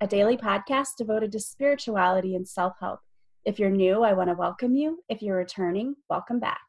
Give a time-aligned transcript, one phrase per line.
[0.00, 3.00] a daily podcast devoted to spirituality and self help.
[3.44, 5.00] If you're new, I want to welcome you.
[5.08, 6.60] If you're returning, welcome back.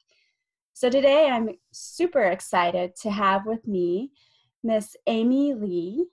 [0.73, 4.12] So today I'm super excited to have with me
[4.63, 6.05] Miss Amy Lee.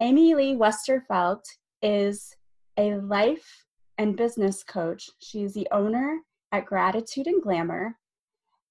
[0.00, 1.44] Amy Lee Westerfelt
[1.82, 2.34] is
[2.78, 3.64] a life
[3.98, 5.10] and business coach.
[5.20, 6.18] She's the owner
[6.50, 7.96] at Gratitude and Glamour,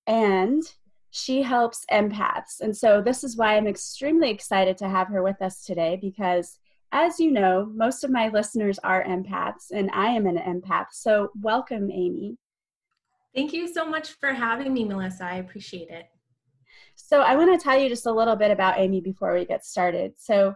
[0.07, 0.63] and
[1.11, 2.59] she helps empaths.
[2.59, 6.57] And so this is why I'm extremely excited to have her with us today because
[6.93, 10.85] as you know, most of my listeners are empaths, and I am an empath.
[10.91, 12.37] So, welcome, Amy.
[13.35, 15.25] Thank you so much for having me, Melissa.
[15.25, 16.05] I appreciate it.
[16.95, 19.65] So, I want to tell you just a little bit about Amy before we get
[19.65, 20.13] started.
[20.17, 20.53] So,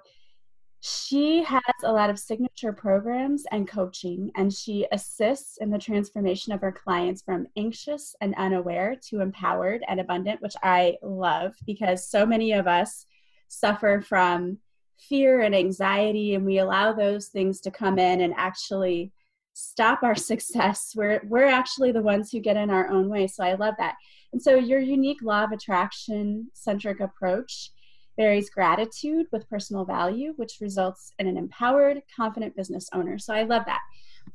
[0.81, 6.54] she has a lot of signature programs and coaching, and she assists in the transformation
[6.54, 12.08] of her clients from anxious and unaware to empowered and abundant, which I love because
[12.08, 13.08] so many of us
[13.48, 14.59] suffer from
[14.98, 19.12] fear and anxiety and we allow those things to come in and actually
[19.54, 20.94] stop our success.
[20.96, 23.28] We're we're actually the ones who get in our own way.
[23.28, 23.95] So i love that.
[24.34, 27.72] And so your unique law of attraction centric approach
[28.17, 33.17] marries gratitude with personal value which results in an empowered confident business owner.
[33.20, 33.82] So i love that.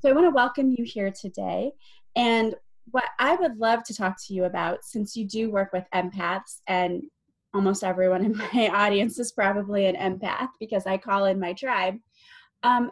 [0.00, 1.72] So i want to welcome you here today.
[2.16, 2.54] And
[2.90, 6.60] what i would love to talk to you about since you do work with empaths
[6.66, 7.04] and
[7.54, 11.96] almost everyone in my audience is probably an empath because I call in my tribe.
[12.62, 12.90] Um,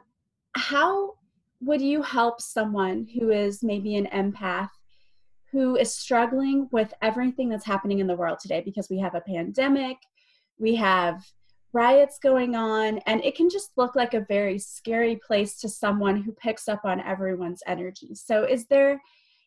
[0.56, 1.14] how
[1.61, 4.70] would you help someone who is maybe an empath
[5.53, 8.62] who is struggling with everything that's happening in the world today?
[8.64, 9.97] Because we have a pandemic,
[10.58, 11.25] we have
[11.72, 16.20] riots going on, and it can just look like a very scary place to someone
[16.20, 18.14] who picks up on everyone's energy.
[18.14, 19.00] So, is there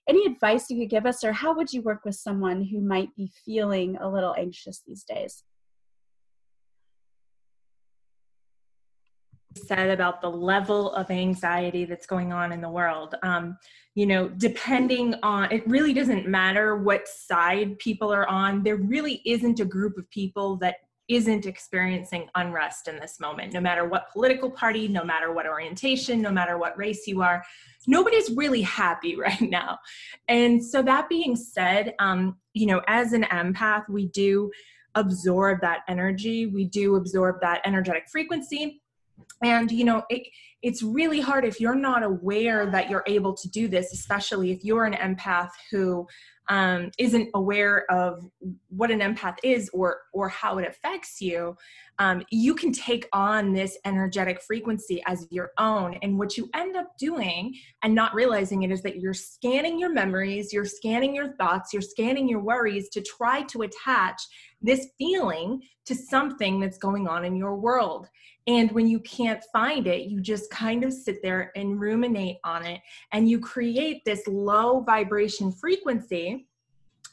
[0.07, 3.15] any advice you could give us, or how would you work with someone who might
[3.15, 5.43] be feeling a little anxious these days?
[9.55, 13.15] said about the level of anxiety that's going on in the world.
[13.23, 13.57] Um,
[13.95, 19.21] you know, depending on it really doesn't matter what side people are on, there really
[19.25, 20.77] isn't a group of people that
[21.09, 26.21] isn't experiencing unrest in this moment, no matter what political party, no matter what orientation,
[26.21, 27.43] no matter what race you are
[27.87, 29.79] nobody's really happy right now.
[30.27, 34.51] And so, that being said, um, you know, as an empath, we do
[34.95, 38.81] absorb that energy, we do absorb that energetic frequency.
[39.43, 40.27] And, you know, it,
[40.61, 44.63] it's really hard if you're not aware that you're able to do this, especially if
[44.63, 46.07] you're an empath who
[46.49, 48.25] um, isn't aware of
[48.69, 51.55] what an empath is or or how it affects you
[51.99, 55.95] um, you can take on this energetic frequency as your own.
[56.01, 59.91] And what you end up doing and not realizing it is that you're scanning your
[59.91, 64.21] memories you're scanning your thoughts you're scanning your worries to try to attach
[64.63, 68.07] this feeling to something that's going on in your world
[68.47, 72.65] and when you can't find it, you just kind of sit there and ruminate on
[72.65, 72.81] it.
[73.11, 76.47] And you create this low vibration frequency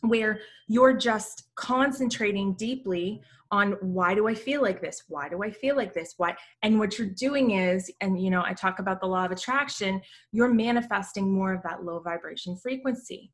[0.00, 3.21] where you're just concentrating deeply
[3.53, 5.05] on why do I feel like this?
[5.09, 6.15] Why do I feel like this?
[6.16, 6.37] Why?
[6.62, 10.00] And what you're doing is, and you know, I talk about the law of attraction,
[10.33, 13.31] you're manifesting more of that low vibration frequency.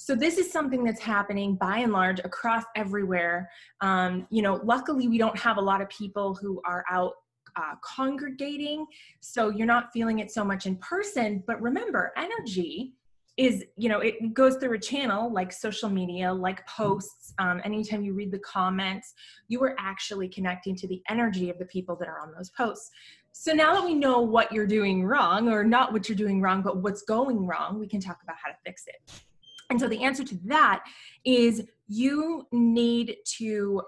[0.00, 3.50] So this is something that's happening by and large across everywhere.
[3.80, 7.14] Um, you know, luckily we don't have a lot of people who are out
[7.56, 8.86] uh, congregating.
[9.18, 11.42] So you're not feeling it so much in person.
[11.48, 12.92] But remember, energy
[13.36, 17.34] is, you know, it goes through a channel like social media, like posts.
[17.40, 19.12] Um, anytime you read the comments,
[19.48, 22.88] you are actually connecting to the energy of the people that are on those posts.
[23.32, 26.62] So now that we know what you're doing wrong, or not what you're doing wrong,
[26.62, 29.22] but what's going wrong, we can talk about how to fix it.
[29.70, 30.82] And so the answer to that
[31.24, 33.82] is you need to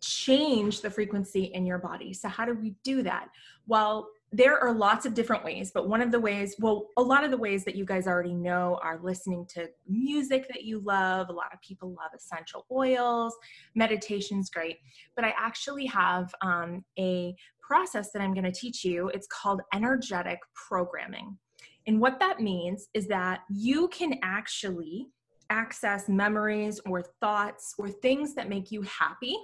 [0.00, 2.12] change the frequency in your body.
[2.12, 3.28] So, how do we do that?
[3.66, 7.22] Well, there are lots of different ways, but one of the ways, well, a lot
[7.22, 11.28] of the ways that you guys already know are listening to music that you love.
[11.28, 13.34] A lot of people love essential oils.
[13.74, 14.78] Meditation's great,
[15.14, 19.08] but I actually have um, a process that I'm going to teach you.
[19.08, 21.36] It's called energetic programming.
[21.86, 25.08] And what that means is that you can actually
[25.50, 29.36] access memories or thoughts or things that make you happy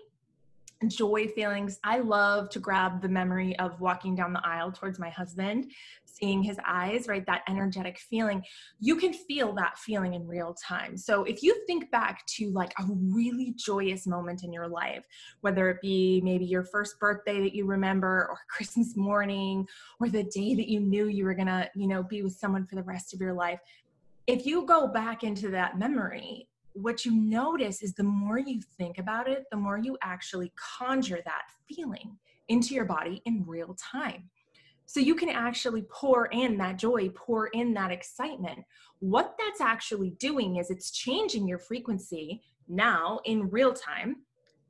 [0.86, 1.80] joy feelings.
[1.82, 5.72] I love to grab the memory of walking down the aisle towards my husband,
[6.04, 7.26] seeing his eyes, right?
[7.26, 8.44] That energetic feeling.
[8.78, 10.96] You can feel that feeling in real time.
[10.96, 15.04] So if you think back to like a really joyous moment in your life,
[15.40, 19.66] whether it be maybe your first birthday that you remember or Christmas morning
[20.00, 22.66] or the day that you knew you were going to, you know, be with someone
[22.66, 23.58] for the rest of your life,
[24.28, 26.46] if you go back into that memory
[26.82, 31.20] what you notice is the more you think about it, the more you actually conjure
[31.24, 32.16] that feeling
[32.48, 34.30] into your body in real time.
[34.86, 38.60] So you can actually pour in that joy, pour in that excitement.
[39.00, 44.16] What that's actually doing is it's changing your frequency now in real time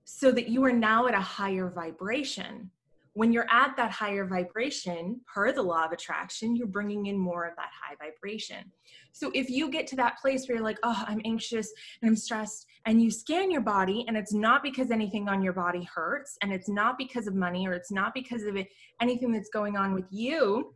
[0.05, 2.71] so that you are now at a higher vibration.
[3.19, 7.47] When you're at that higher vibration, per the law of attraction, you're bringing in more
[7.47, 8.71] of that high vibration.
[9.11, 11.69] So if you get to that place where you're like, oh, I'm anxious
[12.01, 15.53] and I'm stressed, and you scan your body, and it's not because anything on your
[15.53, 18.69] body hurts, and it's not because of money, or it's not because of it,
[19.03, 20.73] anything that's going on with you,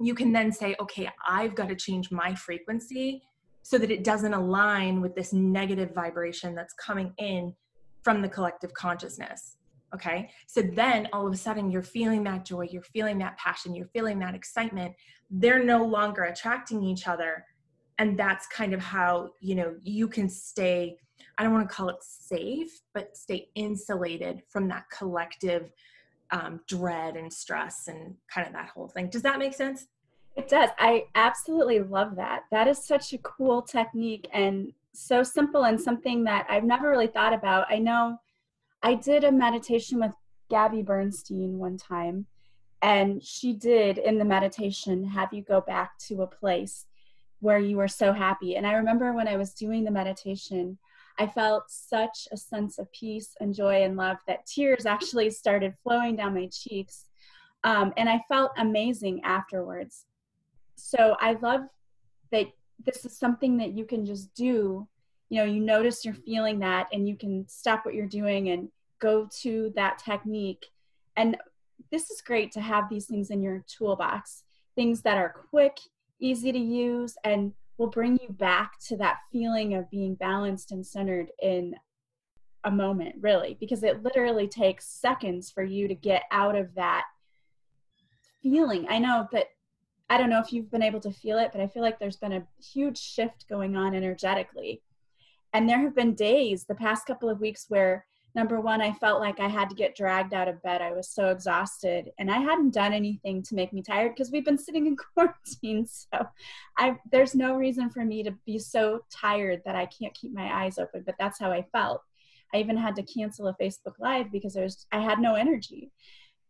[0.00, 3.22] you can then say, okay, I've got to change my frequency
[3.62, 7.54] so that it doesn't align with this negative vibration that's coming in
[8.02, 9.57] from the collective consciousness.
[9.94, 10.30] Okay.
[10.46, 13.86] So then all of a sudden you're feeling that joy, you're feeling that passion, you're
[13.86, 14.94] feeling that excitement.
[15.30, 17.44] They're no longer attracting each other.
[17.98, 20.96] And that's kind of how, you know, you can stay,
[21.36, 25.72] I don't want to call it safe, but stay insulated from that collective
[26.30, 29.08] um, dread and stress and kind of that whole thing.
[29.08, 29.86] Does that make sense?
[30.36, 30.70] It does.
[30.78, 32.42] I absolutely love that.
[32.52, 37.06] That is such a cool technique and so simple and something that I've never really
[37.08, 37.66] thought about.
[37.70, 38.18] I know
[38.82, 40.12] I did a meditation with
[40.50, 42.26] Gabby Bernstein one time,
[42.80, 46.86] and she did in the meditation have you go back to a place
[47.40, 48.56] where you were so happy.
[48.56, 50.78] And I remember when I was doing the meditation,
[51.18, 55.74] I felt such a sense of peace and joy and love that tears actually started
[55.82, 57.06] flowing down my cheeks.
[57.64, 60.06] Um, and I felt amazing afterwards.
[60.76, 61.62] So I love
[62.30, 62.46] that
[62.84, 64.86] this is something that you can just do
[65.28, 68.68] you know you notice you're feeling that and you can stop what you're doing and
[69.00, 70.66] go to that technique
[71.16, 71.36] and
[71.90, 74.44] this is great to have these things in your toolbox
[74.74, 75.78] things that are quick
[76.20, 80.84] easy to use and will bring you back to that feeling of being balanced and
[80.84, 81.74] centered in
[82.64, 87.04] a moment really because it literally takes seconds for you to get out of that
[88.42, 89.46] feeling i know that
[90.10, 92.16] I don't know if you've been able to feel it, but I feel like there's
[92.16, 94.80] been a huge shift going on energetically.
[95.52, 98.04] And there have been days the past couple of weeks where
[98.34, 100.82] number one, I felt like I had to get dragged out of bed.
[100.82, 104.44] I was so exhausted and I hadn't done anything to make me tired because we've
[104.44, 105.86] been sitting in quarantine.
[105.86, 106.28] So
[106.76, 110.64] I there's no reason for me to be so tired that I can't keep my
[110.64, 112.02] eyes open, but that's how I felt.
[112.54, 115.90] I even had to cancel a Facebook Live because I was I had no energy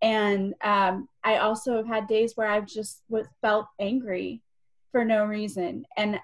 [0.03, 3.03] and um, i also have had days where i've just
[3.41, 4.43] felt angry
[4.93, 6.19] for no reason and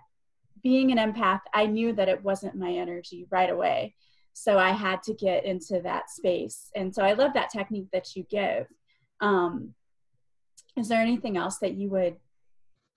[0.64, 3.94] being an empath i knew that it wasn't my energy right away.
[4.32, 6.70] So i had to get into that space.
[6.74, 8.66] And so i love that technique that you give.
[9.20, 9.74] Um,
[10.76, 12.16] is there anything else that you would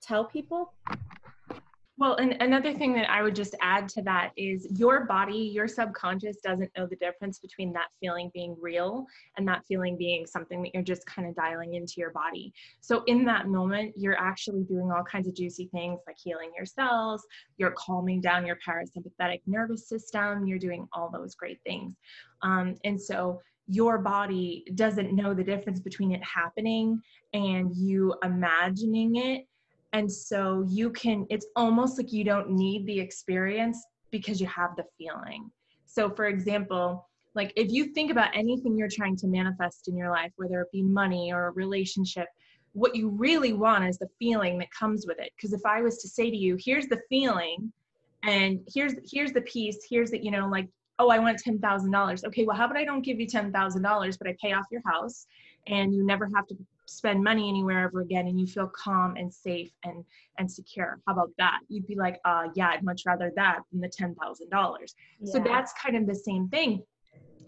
[0.02, 0.74] tell people
[2.00, 5.68] well, and another thing that I would just add to that is your body, your
[5.68, 10.62] subconscious doesn't know the difference between that feeling being real and that feeling being something
[10.62, 12.54] that you're just kind of dialing into your body.
[12.82, 16.68] So, in that moment, you're actually doing all kinds of juicy things like healing your
[16.68, 17.26] cells,
[17.58, 21.96] you're calming down your parasympathetic nervous system, you're doing all those great things.
[22.44, 27.02] Um, and so, your body doesn't know the difference between it happening
[27.34, 29.48] and you imagining it
[29.98, 34.76] and so you can it's almost like you don't need the experience because you have
[34.78, 35.50] the feeling.
[35.86, 40.12] So for example like if you think about anything you're trying to manifest in your
[40.12, 42.28] life whether it be money or a relationship
[42.74, 45.32] what you really want is the feeling that comes with it.
[45.36, 47.72] Because if i was to say to you here's the feeling
[48.24, 50.68] and here's here's the piece here's the you know like
[51.00, 54.36] oh i want $10000 okay well how about i don't give you $10000 but i
[54.42, 55.26] pay off your house
[55.68, 56.56] and you never have to
[56.88, 60.04] spend money anywhere ever again and you feel calm and safe and
[60.40, 61.00] and secure.
[61.06, 61.60] How about that?
[61.68, 64.94] You'd be like uh yeah i'd much rather that than the $10000
[65.26, 66.82] so that's kind of the same thing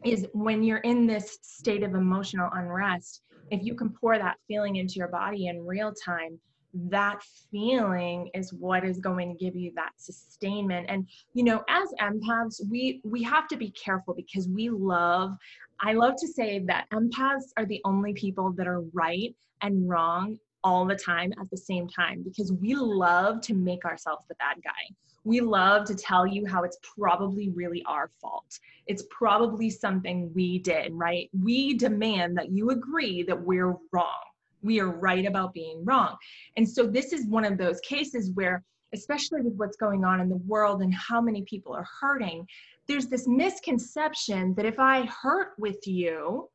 [0.05, 4.77] is when you're in this state of emotional unrest if you can pour that feeling
[4.77, 6.39] into your body in real time
[6.73, 7.21] that
[7.51, 12.61] feeling is what is going to give you that sustainment and you know as empaths
[12.69, 15.35] we we have to be careful because we love
[15.81, 20.37] I love to say that empaths are the only people that are right and wrong
[20.63, 24.57] all the time at the same time because we love to make ourselves the bad
[24.63, 24.95] guy.
[25.23, 28.59] We love to tell you how it's probably really our fault.
[28.87, 31.29] It's probably something we did, right?
[31.39, 34.28] We demand that you agree that we're wrong.
[34.61, 36.15] We are right about being wrong.
[36.57, 38.63] And so this is one of those cases where
[38.93, 42.47] especially with what's going on in the world and how many people are hurting,
[42.87, 46.49] there's this misconception that if I hurt with you,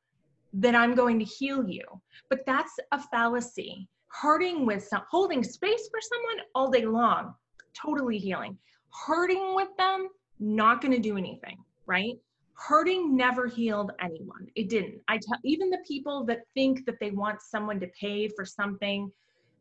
[0.53, 1.85] then I'm going to heal you.
[2.29, 3.89] But that's a fallacy.
[4.09, 7.35] Hurting with some, holding space for someone all day long,
[7.75, 8.57] totally healing.
[9.07, 10.09] Hurting with them,
[10.39, 12.15] not going to do anything, right?
[12.55, 14.49] Hurting never healed anyone.
[14.55, 15.01] It didn't.
[15.09, 19.11] I tell even the people that think that they want someone to pay for something,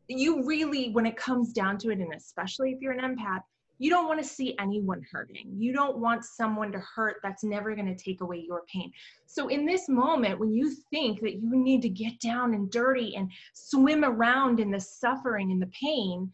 [0.08, 3.40] you really, when it comes down to it, and especially if you're an empath,
[3.78, 5.52] you don't want to see anyone hurting.
[5.58, 8.92] You don't want someone to hurt that's never going to take away your pain.
[9.26, 13.16] So, in this moment, when you think that you need to get down and dirty
[13.16, 16.30] and swim around in the suffering and the pain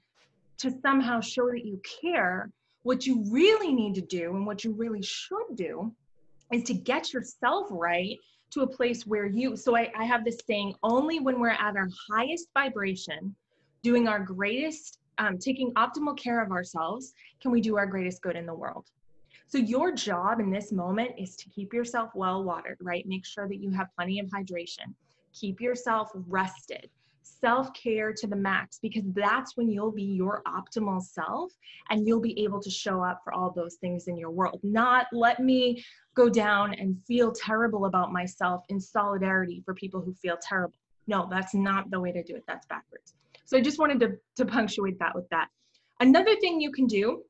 [0.59, 2.50] to somehow show that you care,
[2.83, 5.95] what you really need to do and what you really should do
[6.52, 8.19] is to get yourself right
[8.50, 11.76] to a place where you so I, I have this saying only when we're at
[11.76, 13.35] our highest vibration
[13.83, 18.37] doing our greatest um, taking optimal care of ourselves can we do our greatest good
[18.37, 18.87] in the world.
[19.47, 23.07] So your job in this moment is to keep yourself well watered right?
[23.07, 24.95] Make sure that you have plenty of hydration.
[25.33, 26.90] Keep yourself rested
[27.41, 31.53] self care to the max because that's when you'll be your optimal self
[31.89, 34.61] and you'll be able to show up for all those things in your world.
[34.63, 35.85] Not let me
[36.15, 40.75] go down and feel terrible about myself in solidarity for people who feel terrible.
[41.07, 42.45] No, that's not the way to do it.
[42.47, 43.15] That's backwards.
[43.45, 45.49] So I just wanted to, to punctuate that with that.
[46.01, 47.23] Another thing you can do,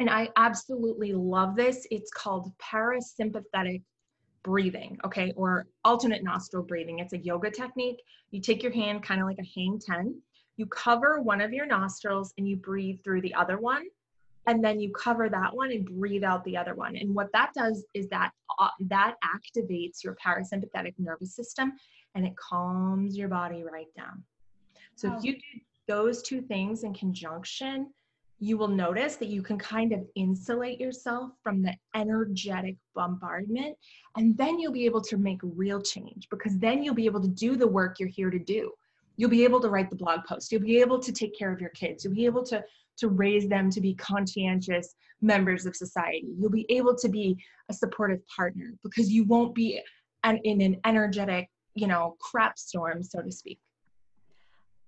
[0.00, 3.82] and I absolutely love this, it's called parasympathetic
[4.42, 6.98] breathing, okay, or alternate nostril breathing.
[6.98, 8.00] It's a yoga technique.
[8.30, 10.20] You take your hand kind of like a hang 10,
[10.58, 13.84] you cover one of your nostrils and you breathe through the other one.
[14.46, 16.96] And then you cover that one and breathe out the other one.
[16.96, 21.74] And what that does is that uh, that activates your parasympathetic nervous system
[22.14, 24.24] and it calms your body right down.
[24.96, 25.16] So oh.
[25.16, 25.40] if you do
[25.86, 27.92] those two things in conjunction,
[28.40, 33.76] you will notice that you can kind of insulate yourself from the energetic bombardment.
[34.16, 37.28] And then you'll be able to make real change because then you'll be able to
[37.28, 38.70] do the work you're here to do.
[39.16, 40.52] You'll be able to write the blog post.
[40.52, 42.04] You'll be able to take care of your kids.
[42.04, 42.62] You'll be able to,
[42.98, 46.28] to raise them to be conscientious members of society.
[46.38, 47.36] You'll be able to be
[47.68, 49.80] a supportive partner because you won't be
[50.22, 53.58] an, in an energetic, you know, crap storm, so to speak.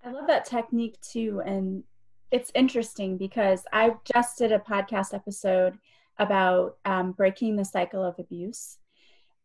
[0.05, 1.43] I love that technique too.
[1.45, 1.83] And
[2.31, 5.79] it's interesting because I just did a podcast episode
[6.19, 8.79] about um, breaking the cycle of abuse.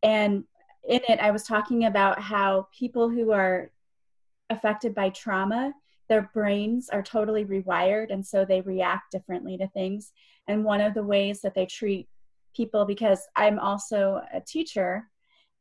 [0.04, 0.44] And
[0.88, 3.72] in it, I was talking about how people who are
[4.50, 5.74] affected by trauma,
[6.08, 10.12] their brains are totally rewired, and so they react differently to things.
[10.48, 12.08] And one of the ways that they treat
[12.56, 15.10] people, because I'm also a teacher,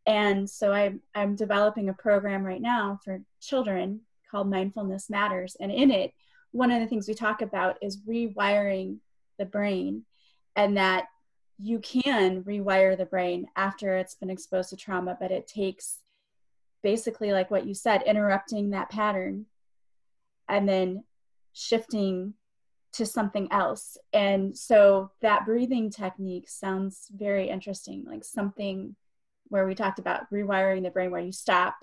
[0.07, 4.01] and so I'm, I'm developing a program right now for children
[4.31, 5.57] called Mindfulness Matters.
[5.59, 6.13] And in it,
[6.55, 8.99] one of the things we talk about is rewiring
[9.39, 10.05] the brain
[10.57, 11.07] and that
[11.59, 15.99] you can rewire the brain after it's been exposed to trauma but it takes
[16.83, 19.47] basically like what you said interrupting that pattern
[20.49, 21.03] and then
[21.53, 22.35] shifting
[22.93, 23.97] to something else.
[24.13, 28.95] And so that breathing technique sounds very interesting like something
[29.49, 31.77] where we talked about rewiring the brain where you stop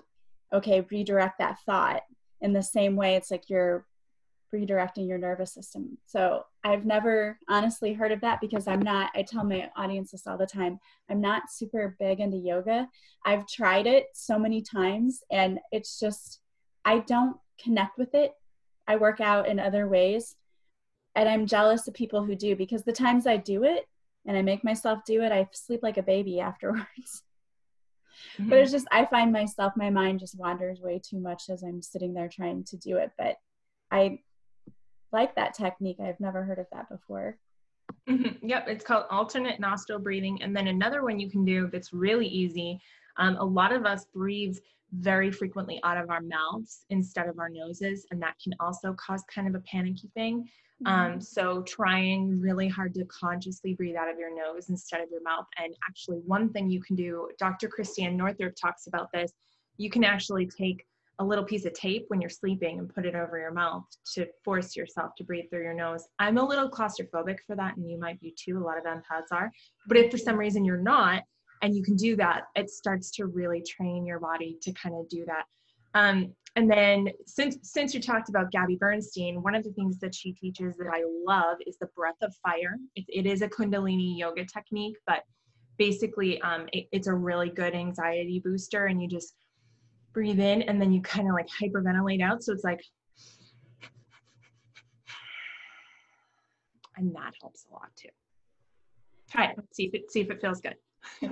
[0.52, 2.02] okay redirect that thought
[2.40, 3.86] in the same way it's like you're
[4.52, 5.96] redirecting your nervous system.
[6.06, 10.26] So I've never honestly heard of that because I'm not, I tell my audience this
[10.26, 10.78] all the time,
[11.10, 12.88] I'm not super big into yoga.
[13.24, 16.40] I've tried it so many times and it's just,
[16.84, 18.32] I don't connect with it.
[18.86, 20.36] I work out in other ways
[21.14, 23.86] and I'm jealous of people who do because the times I do it
[24.26, 26.86] and I make myself do it, I sleep like a baby afterwards.
[26.86, 27.22] Mm-hmm.
[28.48, 31.82] But it's just, I find myself, my mind just wanders way too much as I'm
[31.82, 33.10] sitting there trying to do it.
[33.18, 33.36] But
[33.90, 34.20] I
[35.12, 35.98] like that technique.
[36.00, 37.36] I've never heard of that before.
[38.08, 38.46] Mm-hmm.
[38.46, 40.42] Yep, it's called alternate nostril breathing.
[40.42, 42.80] And then another one you can do that's really easy.
[43.16, 44.56] Um, a lot of us breathe
[44.92, 49.22] very frequently out of our mouths instead of our noses, and that can also cause
[49.32, 50.48] kind of a panicky thing.
[50.84, 51.12] Um, mm-hmm.
[51.14, 55.22] Um, so, trying really hard to consciously breathe out of your nose instead of your
[55.22, 55.46] mouth.
[55.58, 57.68] And actually, one thing you can do, Dr.
[57.68, 59.32] Christiane Northrup talks about this,
[59.76, 60.84] you can actually take
[61.22, 64.26] a little piece of tape when you're sleeping and put it over your mouth to
[64.44, 66.06] force yourself to breathe through your nose.
[66.18, 68.58] I'm a little claustrophobic for that, and you might be too.
[68.58, 69.50] A lot of empaths are.
[69.86, 71.22] But if for some reason you're not,
[71.62, 75.08] and you can do that, it starts to really train your body to kind of
[75.08, 75.44] do that.
[75.94, 80.14] Um, and then since since you talked about Gabby Bernstein, one of the things that
[80.14, 82.76] she teaches that I love is the breath of fire.
[82.96, 85.22] it, it is a Kundalini yoga technique, but
[85.78, 89.34] basically um, it, it's a really good anxiety booster, and you just
[90.12, 92.42] breathe in and then you kind of like hyperventilate out.
[92.42, 92.82] So it's like,
[96.96, 98.08] and that helps a lot too.
[99.30, 99.58] Try it.
[99.72, 100.76] See if it see if it feels good.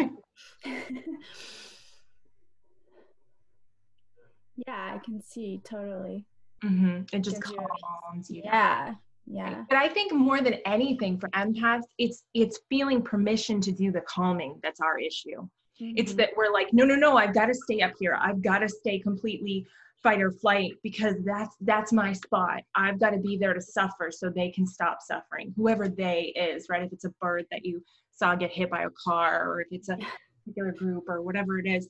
[4.66, 6.24] yeah, I can see totally.
[6.64, 7.02] Mm-hmm.
[7.12, 8.42] It just calms you.
[8.44, 8.94] Yeah,
[9.26, 9.64] Yeah.
[9.68, 14.00] But I think more than anything for empaths, it's it's feeling permission to do the
[14.02, 15.46] calming that's our issue.
[15.80, 15.94] Mm-hmm.
[15.96, 18.18] It's that we're like, no, no, no, I've got to stay up here.
[18.20, 19.66] I've got to stay completely
[20.02, 22.62] fight or flight because that's that's my spot.
[22.74, 25.52] I've got to be there to suffer so they can stop suffering.
[25.56, 26.82] Whoever they is, right?
[26.82, 29.88] If it's a bird that you saw get hit by a car or if it's
[29.88, 29.98] a
[30.44, 31.88] particular group or whatever it is,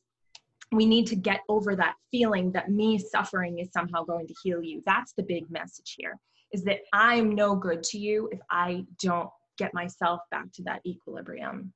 [0.72, 4.62] we need to get over that feeling that me suffering is somehow going to heal
[4.62, 4.82] you.
[4.86, 6.18] That's the big message here
[6.52, 10.80] is that I'm no good to you if I don't get myself back to that
[10.86, 11.72] equilibrium.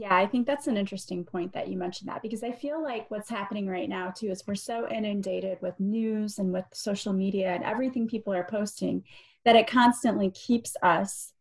[0.00, 3.10] Yeah, I think that's an interesting point that you mentioned that because I feel like
[3.10, 7.48] what's happening right now too is we're so inundated with news and with social media
[7.48, 9.02] and everything people are posting
[9.44, 11.32] that it constantly keeps us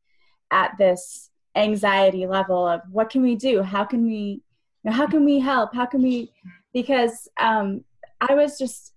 [0.50, 3.62] at this anxiety level of what can we do?
[3.62, 4.42] How can we
[4.84, 5.76] you know, how can we help?
[5.76, 6.34] How can we
[6.74, 7.84] because um
[8.20, 8.92] I was just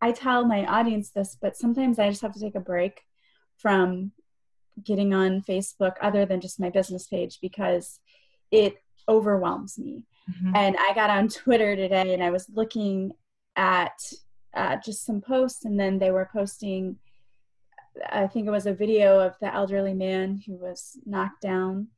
[0.00, 3.00] I tell my audience this, but sometimes I just have to take a break
[3.56, 4.12] from
[4.84, 7.98] getting on Facebook other than just my business page because
[8.52, 8.76] it
[9.08, 10.04] overwhelms me.
[10.30, 10.56] Mm-hmm.
[10.56, 13.12] And I got on Twitter today and I was looking
[13.56, 14.00] at
[14.54, 16.96] uh, just some posts, and then they were posting,
[18.10, 21.88] I think it was a video of the elderly man who was knocked down.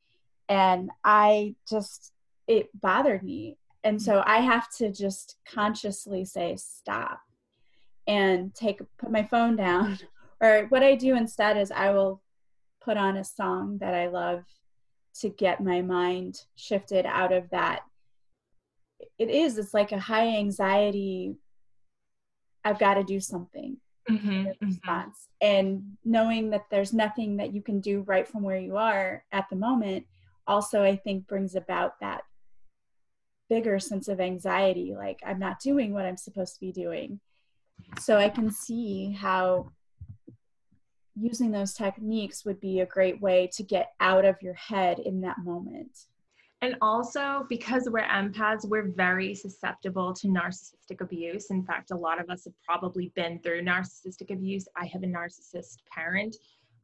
[0.49, 2.13] And I just,
[2.47, 3.57] it bothered me.
[3.83, 7.21] And so I have to just consciously say, stop
[8.07, 9.99] and take put my phone down
[10.41, 12.21] or what i do instead is i will
[12.81, 14.43] put on a song that i love
[15.19, 17.81] to get my mind shifted out of that
[19.17, 21.35] it is it's like a high anxiety
[22.63, 23.77] i've got to do something
[24.09, 24.65] mm-hmm, mm-hmm.
[24.65, 25.55] response mm-hmm.
[25.55, 29.45] and knowing that there's nothing that you can do right from where you are at
[29.49, 30.05] the moment
[30.45, 32.21] also i think brings about that
[33.49, 37.19] bigger sense of anxiety like i'm not doing what i'm supposed to be doing
[37.99, 39.71] so I can see how
[41.19, 45.21] using those techniques would be a great way to get out of your head in
[45.21, 45.91] that moment.
[46.61, 51.51] And also, because we're empaths, we're very susceptible to narcissistic abuse.
[51.51, 54.67] In fact, a lot of us have probably been through narcissistic abuse.
[54.75, 56.35] I have a narcissist parent.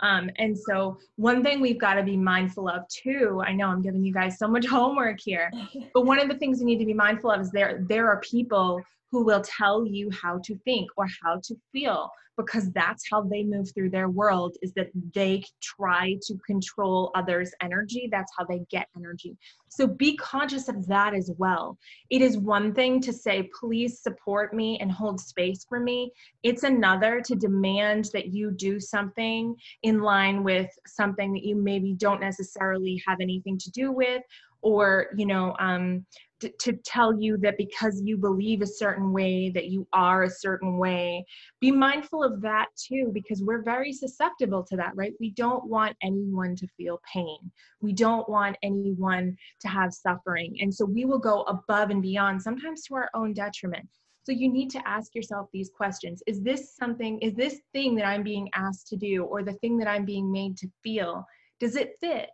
[0.01, 3.81] Um, and so, one thing we've got to be mindful of too, I know I'm
[3.81, 5.51] giving you guys so much homework here,
[5.93, 8.19] but one of the things we need to be mindful of is there, there are
[8.19, 8.79] people
[9.13, 13.43] who will tell you how to think or how to feel because that's how they
[13.43, 18.09] move through their world is that they try to control others energy.
[18.11, 19.37] That's how they get energy.
[19.69, 21.77] So be conscious of that as well.
[22.09, 26.11] It is one thing to say please support me and hold space for me.
[26.41, 31.93] It's another to demand that you do something in line with something that you maybe
[31.93, 34.23] don't necessarily have anything to do with
[34.63, 36.03] or you know um,
[36.49, 40.77] to, tell you that because you believe a certain way that you are a certain
[40.77, 41.25] way.
[41.59, 45.13] Be mindful of that too because we're very susceptible to that right?
[45.19, 47.37] We don't want anyone to feel pain.
[47.81, 50.57] We don't want anyone to have suffering.
[50.59, 53.87] And so we will go above and beyond sometimes to our own detriment.
[54.23, 56.23] So you need to ask yourself these questions.
[56.27, 59.77] Is this something is this thing that i'm being asked to do or the thing
[59.77, 61.25] that i'm being made to feel
[61.59, 62.29] does it fit?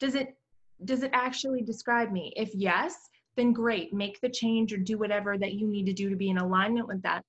[0.00, 0.36] Does it
[0.84, 2.32] does it actually describe me?
[2.36, 2.96] If yes
[3.36, 6.30] then great, make the change or do whatever that you need to do to be
[6.30, 7.22] in alignment with that.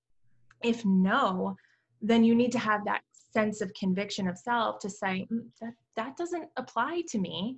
[0.63, 1.55] If no,
[2.01, 5.73] then you need to have that sense of conviction of self to say mm, that
[5.95, 7.57] that doesn't apply to me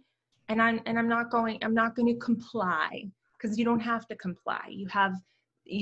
[0.50, 3.06] and I'm and I'm not going I'm not going to comply
[3.38, 4.66] because you don't have to comply.
[4.70, 5.16] You have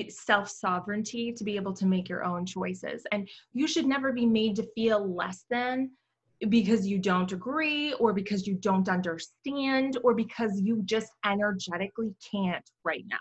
[0.10, 4.26] self sovereignty to be able to make your own choices and you should never be
[4.26, 5.92] made to feel less than
[6.50, 12.69] because you don't agree or because you don't understand or because you just energetically can't
[12.84, 13.17] right now.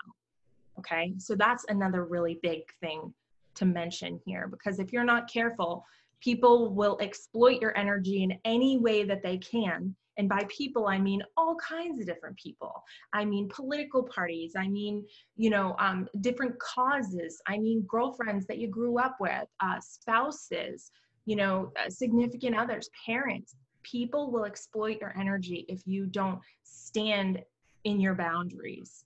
[0.79, 3.13] Okay, so that's another really big thing
[3.55, 5.83] to mention here because if you're not careful,
[6.21, 9.95] people will exploit your energy in any way that they can.
[10.17, 12.83] And by people, I mean all kinds of different people.
[13.13, 14.53] I mean political parties.
[14.57, 17.39] I mean, you know, um, different causes.
[17.47, 20.91] I mean girlfriends that you grew up with, uh, spouses,
[21.27, 23.53] you know, uh, significant others, parents.
[23.83, 27.43] People will exploit your energy if you don't stand
[27.83, 29.03] in your boundaries.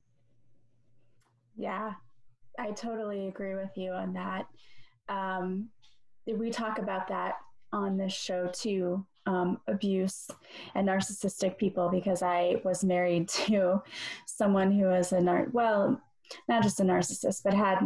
[1.57, 1.93] Yeah,
[2.59, 4.45] I totally agree with you on that.
[5.09, 5.69] Um,
[6.27, 7.33] we talk about that
[7.73, 10.29] on this show too um, abuse
[10.75, 13.81] and narcissistic people because I was married to
[14.27, 15.99] someone who was a nar- well,
[16.47, 17.79] not just a narcissist, but had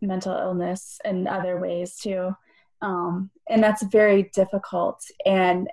[0.00, 2.32] mental illness and other ways too.
[2.82, 5.00] Um, and that's very difficult.
[5.24, 5.68] And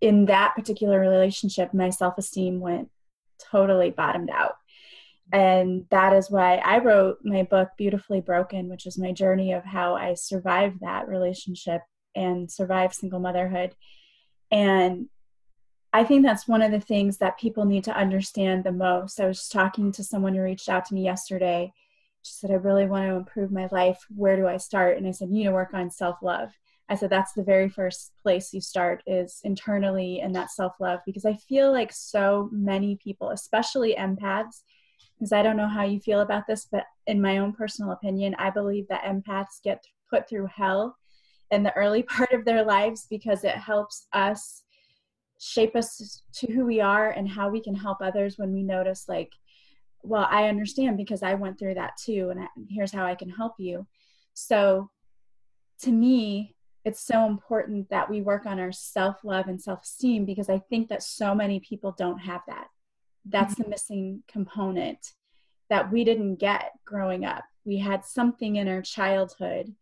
[0.00, 2.90] in that particular relationship, my self esteem went
[3.50, 4.56] totally bottomed out.
[5.32, 9.64] And that is why I wrote my book, Beautifully Broken, which is my journey of
[9.64, 11.82] how I survived that relationship
[12.14, 13.74] and survive single motherhood.
[14.50, 15.08] And
[15.92, 19.20] I think that's one of the things that people need to understand the most.
[19.20, 21.72] I was talking to someone who reached out to me yesterday.
[22.26, 24.04] She said, I really want to improve my life.
[24.14, 24.96] Where do I start?
[24.96, 26.50] And I said, You need to work on self love.
[26.88, 31.00] I said, That's the very first place you start is internally in that self love
[31.06, 34.62] because I feel like so many people, especially empaths,
[35.16, 38.34] because I don't know how you feel about this, but in my own personal opinion,
[38.40, 40.96] I believe that empaths get put through hell
[41.52, 44.64] in the early part of their lives because it helps us
[45.38, 49.04] shape us to who we are and how we can help others when we notice
[49.08, 49.30] like
[50.06, 53.30] well i understand because i went through that too and I, here's how i can
[53.30, 53.86] help you.
[54.34, 54.90] So
[55.82, 60.58] to me it's so important that we work on our self-love and self-esteem because i
[60.70, 62.68] think that so many people don't have that.
[63.24, 63.62] That's mm-hmm.
[63.64, 65.12] the missing component
[65.68, 67.44] that we didn't get growing up.
[67.64, 69.74] We had something in our childhood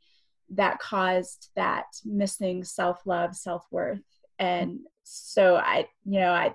[0.51, 4.01] that caused that missing self-love self-worth.
[4.39, 6.55] And so i you know i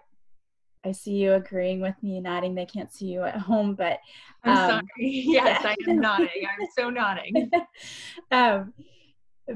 [0.86, 2.56] i see you agreeing with me nodding.
[2.56, 4.00] They can't see you at home but
[4.44, 4.84] um, i'm sorry.
[4.98, 5.70] yes yeah.
[5.70, 6.30] i am nodding.
[6.48, 7.52] I'm so nodding.
[8.32, 8.74] Um,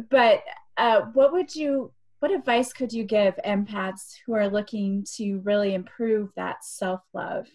[0.10, 0.44] but
[0.78, 5.74] uh, what would you what advice could you give empaths who are looking to really
[5.74, 7.48] improve that self-love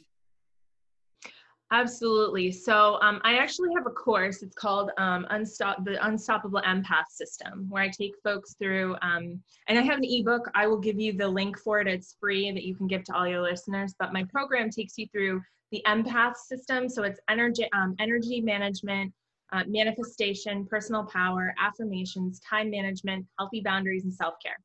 [1.70, 2.50] Absolutely.
[2.50, 4.42] So um, I actually have a course.
[4.42, 8.96] It's called um, Unstop the Unstoppable Empath System, where I take folks through.
[9.02, 10.50] Um, and I have an ebook.
[10.54, 11.87] I will give you the link for it.
[11.87, 13.94] It's free that you can give to all your listeners.
[13.98, 16.88] But my program takes you through the empath system.
[16.88, 19.12] So it's energy, um, energy management,
[19.52, 24.59] uh, manifestation, personal power, affirmations, time management, healthy boundaries, and self care.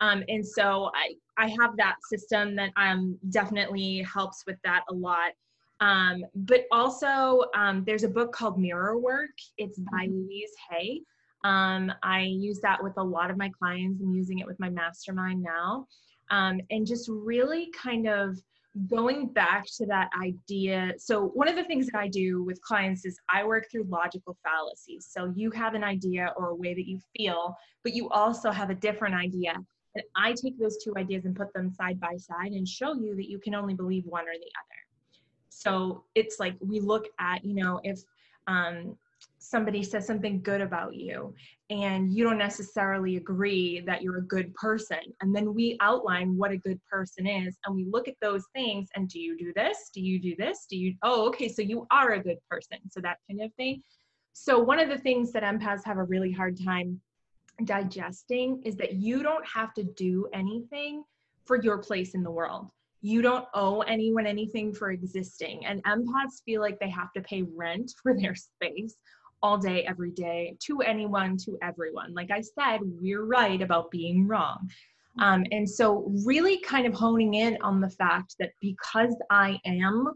[0.00, 4.92] Um, and so I, I have that system that um, definitely helps with that a
[4.92, 5.30] lot.
[5.82, 9.36] Um, but also, um, there's a book called Mirror Work.
[9.58, 10.14] It's by mm-hmm.
[10.14, 11.02] Louise Hay.
[11.42, 14.00] Um, I use that with a lot of my clients.
[14.00, 15.88] I'm using it with my mastermind now.
[16.30, 18.38] Um, and just really kind of
[18.86, 20.92] going back to that idea.
[20.98, 24.38] So, one of the things that I do with clients is I work through logical
[24.44, 25.08] fallacies.
[25.10, 28.70] So, you have an idea or a way that you feel, but you also have
[28.70, 29.56] a different idea.
[29.96, 33.16] And I take those two ideas and put them side by side and show you
[33.16, 34.81] that you can only believe one or the other.
[35.52, 38.00] So it's like we look at, you know, if
[38.46, 38.96] um,
[39.38, 41.34] somebody says something good about you
[41.70, 46.52] and you don't necessarily agree that you're a good person and then we outline what
[46.52, 49.90] a good person is and we look at those things and do you do this?
[49.92, 50.66] Do you do this?
[50.70, 52.78] Do you oh okay so you are a good person.
[52.90, 53.82] So that kind of thing.
[54.32, 57.00] So one of the things that empaths have a really hard time
[57.64, 61.04] digesting is that you don't have to do anything
[61.44, 62.70] for your place in the world
[63.02, 65.66] you don't owe anyone anything for existing.
[65.66, 68.94] And empaths feel like they have to pay rent for their space
[69.42, 72.14] all day, every day, to anyone, to everyone.
[72.14, 74.70] Like I said, we're right about being wrong.
[75.18, 80.12] Um, and so, really kind of honing in on the fact that because I am,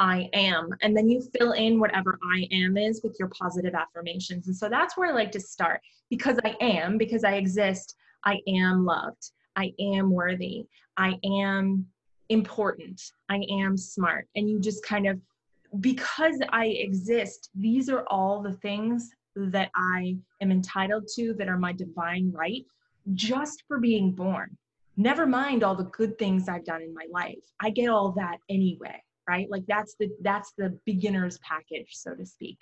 [0.00, 0.70] I am.
[0.82, 4.48] And then you fill in whatever I am is with your positive affirmations.
[4.48, 5.82] And so that's where I like to start.
[6.08, 9.30] Because I am, because I exist, I am loved.
[9.54, 10.66] I am worthy.
[10.96, 11.86] I am
[12.30, 13.02] important.
[13.28, 14.26] I am smart.
[14.34, 15.20] And you just kind of,
[15.80, 21.58] because I exist, these are all the things that I am entitled to that are
[21.58, 22.64] my divine right
[23.14, 24.56] just for being born.
[24.96, 27.44] Never mind all the good things I've done in my life.
[27.60, 29.50] I get all that anyway, right?
[29.50, 32.58] Like that's the that's the beginner's package, so to speak.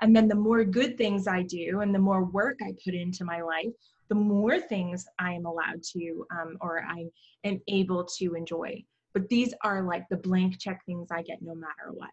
[0.00, 3.24] And then the more good things I do and the more work I put into
[3.24, 3.72] my life,
[4.08, 7.06] the more things I am allowed to um, or I
[7.44, 11.54] am able to enjoy but these are like the blank check things I get no
[11.54, 12.10] matter what.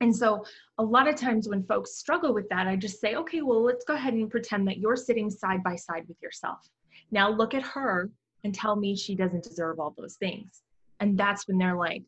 [0.00, 0.44] And so,
[0.78, 3.84] a lot of times when folks struggle with that, I just say, okay, well, let's
[3.84, 6.68] go ahead and pretend that you're sitting side by side with yourself.
[7.10, 8.10] Now, look at her
[8.44, 10.62] and tell me she doesn't deserve all those things.
[11.00, 12.02] And that's when they're like,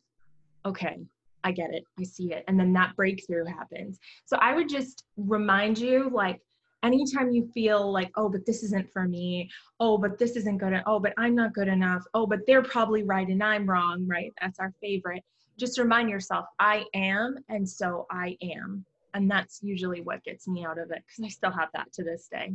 [0.65, 0.99] okay,
[1.43, 2.43] I get it, I see it.
[2.47, 3.99] And then that breakthrough happens.
[4.25, 6.41] So, I would just remind you, like,
[6.83, 9.49] anytime you feel like oh but this isn't for me.
[9.79, 12.03] Oh but this isn't good oh but i'm not good enough.
[12.13, 14.33] Oh but they're probably right and i'm wrong right?
[14.41, 15.23] That's our favorite.
[15.57, 18.85] Just remind yourself i am and so i am.
[19.13, 22.03] And that's usually what gets me out of it because i still have that to
[22.03, 22.53] this day.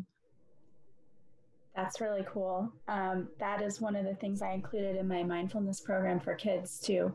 [1.75, 2.73] That's really cool.
[2.87, 6.79] Um, that is one of the things I included in my mindfulness program for kids
[6.79, 7.13] too,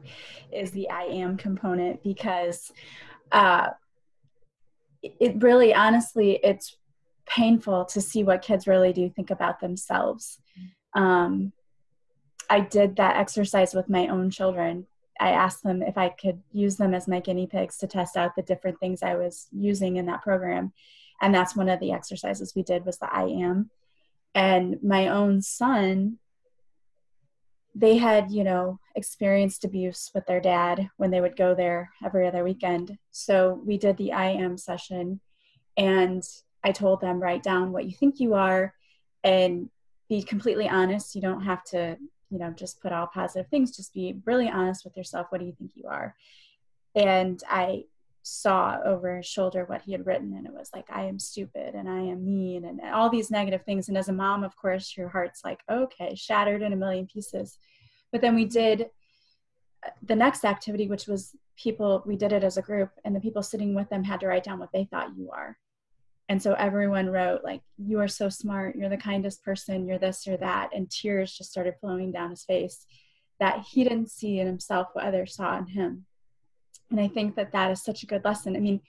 [0.51, 2.73] is the I am component because
[3.31, 3.69] uh,
[5.01, 6.75] it really, honestly, it's
[7.29, 10.39] painful to see what kids really do think about themselves.
[10.93, 11.53] Um,
[12.49, 14.87] I did that exercise with my own children.
[15.19, 18.35] I asked them if I could use them as my guinea pigs to test out
[18.35, 20.73] the different things I was using in that program.
[21.21, 23.69] And that's one of the exercises we did was the I am.
[24.33, 26.17] And my own son,
[27.75, 32.27] they had, you know, experienced abuse with their dad when they would go there every
[32.27, 32.97] other weekend.
[33.11, 35.19] So we did the I am session
[35.77, 36.23] and
[36.63, 38.73] I told them write down what you think you are
[39.23, 39.69] and
[40.09, 41.15] be completely honest.
[41.15, 41.97] You don't have to,
[42.29, 45.27] you know, just put all positive things, just be really honest with yourself.
[45.29, 46.15] What do you think you are?
[46.95, 47.85] And I
[48.23, 51.73] saw over his shoulder what he had written and it was like i am stupid
[51.73, 54.95] and i am mean and all these negative things and as a mom of course
[54.97, 57.57] your heart's like okay shattered in a million pieces
[58.11, 58.87] but then we did
[59.85, 63.21] uh, the next activity which was people we did it as a group and the
[63.21, 65.57] people sitting with them had to write down what they thought you are
[66.29, 70.27] and so everyone wrote like you are so smart you're the kindest person you're this
[70.27, 72.85] or that and tears just started flowing down his face
[73.39, 76.05] that he didn't see in himself what others saw in him
[76.91, 78.55] and I think that that is such a good lesson.
[78.55, 78.81] I mean,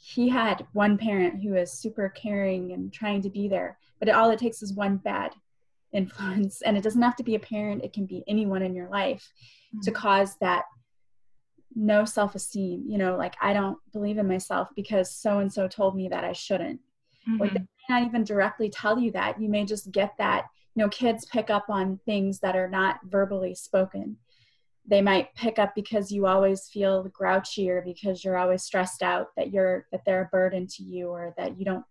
[0.00, 4.30] he had one parent who was super caring and trying to be there, but all
[4.30, 5.32] it takes is one bad
[5.92, 6.62] influence.
[6.62, 9.30] And it doesn't have to be a parent, it can be anyone in your life
[9.74, 9.80] mm-hmm.
[9.80, 10.64] to cause that
[11.74, 12.84] no self esteem.
[12.86, 16.24] You know, like I don't believe in myself because so and so told me that
[16.24, 16.80] I shouldn't.
[17.28, 17.42] Mm-hmm.
[17.42, 19.40] Or they may not even directly tell you that.
[19.40, 20.46] You may just get that.
[20.74, 24.16] You know, kids pick up on things that are not verbally spoken
[24.86, 29.28] they might pick up because you always feel grouchy or because you're always stressed out
[29.36, 31.84] that you're that they're a burden to you or that you don't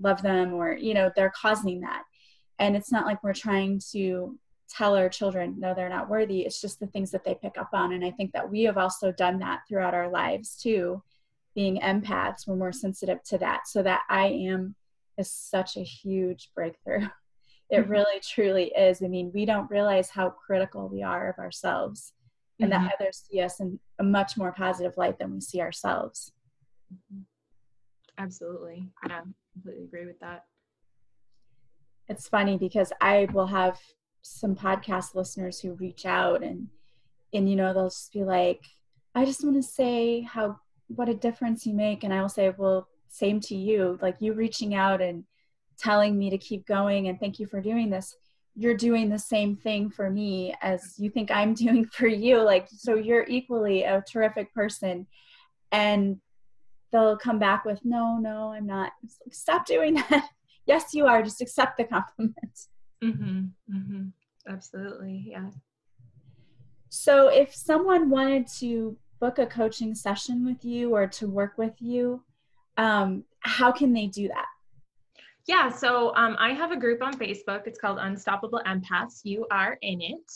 [0.00, 2.02] love them or you know they're causing that
[2.58, 6.60] and it's not like we're trying to tell our children no they're not worthy it's
[6.60, 9.10] just the things that they pick up on and i think that we have also
[9.12, 11.02] done that throughout our lives too
[11.54, 14.74] being empaths we're more sensitive to that so that i am
[15.16, 17.06] is such a huge breakthrough
[17.70, 17.90] it mm-hmm.
[17.90, 22.12] really truly is i mean we don't realize how critical we are of ourselves
[22.60, 22.84] and mm-hmm.
[22.84, 26.32] that others see us in a much more positive light than we see ourselves.
[26.92, 27.22] Mm-hmm.
[28.18, 28.88] Absolutely.
[29.06, 29.20] Yeah,
[29.52, 30.44] completely agree with that.
[32.08, 33.78] It's funny because I will have
[34.22, 36.68] some podcast listeners who reach out and
[37.32, 38.64] and you know they'll just be like
[39.14, 42.52] I just want to say how what a difference you make and I will say
[42.56, 45.24] well same to you like you reaching out and
[45.78, 48.14] telling me to keep going and thank you for doing this
[48.58, 52.42] you're doing the same thing for me as you think I'm doing for you.
[52.42, 55.06] Like, so you're equally a terrific person.
[55.70, 56.20] And
[56.90, 58.92] they'll come back with, no, no, I'm not.
[59.30, 60.28] Stop doing that.
[60.66, 61.22] yes, you are.
[61.22, 62.34] Just accept the compliment.
[63.02, 63.74] Mm-hmm.
[63.74, 64.04] Mm-hmm.
[64.48, 65.24] Absolutely.
[65.26, 65.50] Yeah.
[66.88, 71.74] So if someone wanted to book a coaching session with you or to work with
[71.80, 72.22] you,
[72.76, 74.46] um, how can they do that?
[75.46, 77.66] Yeah, so um, I have a group on Facebook.
[77.66, 79.20] It's called Unstoppable Empaths.
[79.24, 80.30] You are in it.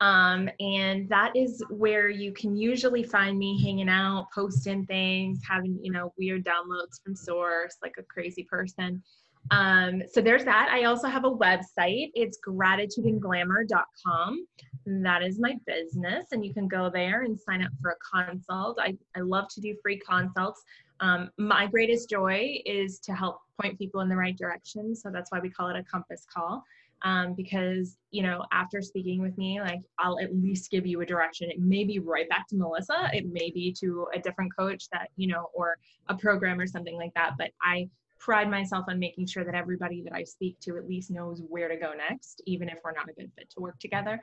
[0.00, 5.78] Um, and that is where you can usually find me hanging out, posting things, having,
[5.82, 9.02] you know, weird downloads from source, like a crazy person.
[9.50, 10.68] Um, so there's that.
[10.70, 12.10] I also have a website.
[12.14, 14.46] It's gratitudeandglamour.com.
[14.86, 18.78] That is my business, and you can go there and sign up for a consult.
[18.80, 20.62] I, I love to do free consults.
[21.00, 24.94] Um, my greatest joy is to help point people in the right direction.
[24.94, 26.64] So that's why we call it a compass call.
[27.02, 31.06] Um, because you know after speaking with me like i'll at least give you a
[31.06, 34.88] direction it may be right back to melissa it may be to a different coach
[34.92, 35.76] that you know or
[36.08, 37.86] a program or something like that but i
[38.18, 41.68] pride myself on making sure that everybody that i speak to at least knows where
[41.68, 44.22] to go next even if we're not a good fit to work together.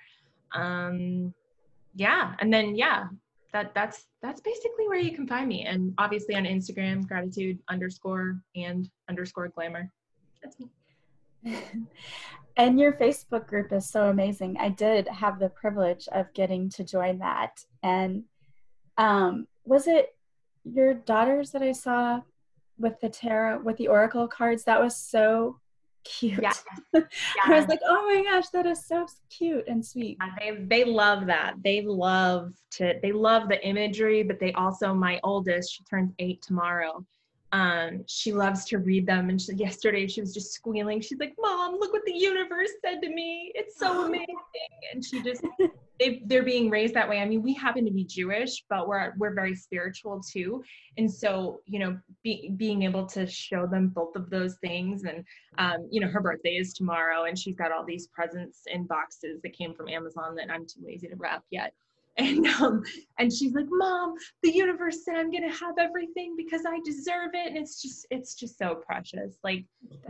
[0.53, 1.33] Um
[1.95, 3.05] yeah and then yeah
[3.51, 5.65] that that's that's basically where you can find me.
[5.65, 9.91] And obviously on instagram gratitude underscore and underscore glamour.
[10.41, 10.69] That's me.
[12.55, 14.57] And your facebook group is so amazing.
[14.59, 17.65] I did have the privilege of getting to join that.
[17.81, 18.25] And
[18.97, 20.15] um, was it
[20.63, 22.21] your daughters that i saw
[22.77, 25.59] with the tarot with the oracle cards that was so
[26.03, 26.41] cute.
[26.41, 26.53] Yeah.
[26.93, 27.01] yeah.
[27.45, 30.17] I was like, oh my gosh, that is so cute and sweet.
[30.21, 31.55] Yeah, they they love that.
[31.63, 36.41] They love to they love the imagery, but they also my oldest, she turns eight
[36.41, 37.05] tomorrow.
[37.51, 41.01] Um, she loves to read them and she, yesterday she was just squealing.
[41.01, 43.51] She's like, Mom, look what the universe said to me.
[43.53, 44.25] It's so amazing.
[44.91, 45.43] And she just
[45.99, 47.19] they they're being raised that way.
[47.19, 50.63] I mean, we happen to be Jewish, but we're we're very spiritual too.
[50.97, 55.23] And so, you know, be, being able to show them both of those things, and
[55.57, 59.41] um, you know, her birthday is tomorrow, and she's got all these presents in boxes
[59.43, 61.73] that came from Amazon that I'm too lazy to wrap yet.
[62.15, 62.83] And um,
[63.17, 67.47] and she's like, Mom, the universe said I'm gonna have everything because I deserve it.
[67.47, 69.39] And it's just it's just so precious.
[69.43, 69.65] Like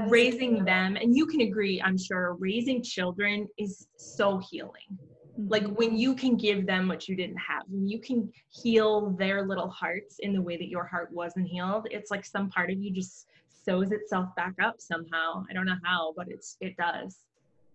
[0.07, 4.99] raising them, and you can agree, I'm sure, raising children is so healing
[5.35, 5.73] like mm-hmm.
[5.73, 9.69] when you can give them what you didn't have when you can heal their little
[9.69, 12.91] hearts in the way that your heart wasn't healed it's like some part of you
[12.91, 13.27] just
[13.63, 15.45] sews itself back up somehow.
[15.49, 17.19] I don't know how, but it's it does.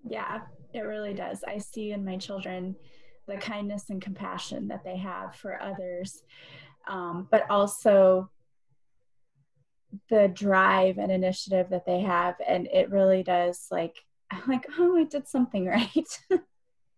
[0.08, 0.40] Yeah,
[0.72, 1.42] it really does.
[1.46, 2.76] I see in my children
[3.26, 6.22] the kindness and compassion that they have for others,
[6.88, 8.30] um, but also
[10.10, 12.36] the drive and initiative that they have.
[12.46, 13.96] And it really does like,
[14.30, 15.66] I'm like, oh, I did something
[16.30, 16.40] right.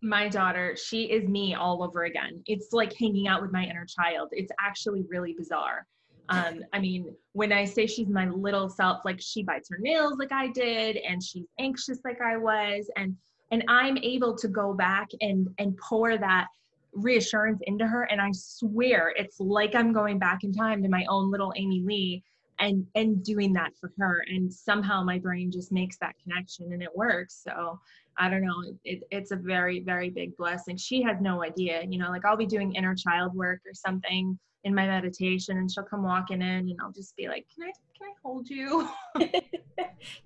[0.01, 2.41] My daughter, she is me all over again.
[2.47, 4.29] It's like hanging out with my inner child.
[4.31, 5.85] It's actually really bizarre.
[6.29, 10.17] Um, I mean, when I say she's my little self, like she bites her nails
[10.17, 13.15] like I did, and she's anxious like I was, and
[13.51, 16.47] and I'm able to go back and and pour that
[16.93, 21.05] reassurance into her, and I swear it's like I'm going back in time to my
[21.09, 22.23] own little Amy Lee
[22.59, 26.81] and and doing that for her, and somehow my brain just makes that connection and
[26.81, 27.41] it works.
[27.43, 27.77] So
[28.17, 30.77] I don't know, it, it's a very very big blessing.
[30.77, 34.37] She has no idea, you know, like I'll be doing inner child work or something
[34.63, 37.71] in my meditation and she'll come walking in and I'll just be like, Can I
[37.97, 38.89] can I hold you?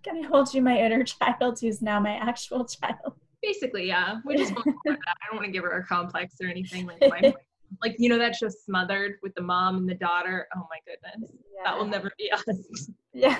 [0.03, 3.13] can I hold you my inner child who's now my actual child?
[3.41, 4.19] Basically, yeah.
[4.25, 4.67] We just want.
[4.87, 4.91] I
[5.29, 7.33] don't want to give her a complex or anything like my,
[7.81, 10.47] like you know that's just Smothered with the mom and the daughter.
[10.55, 11.31] Oh my goodness.
[11.55, 11.71] Yeah.
[11.71, 12.89] That will never be us.
[13.13, 13.39] Yeah.